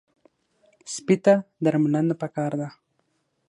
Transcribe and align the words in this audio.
سپي 0.93 1.15
ته 1.23 1.33
درملنه 1.63 2.15
پکار 2.21 2.51
ده. 2.59 2.67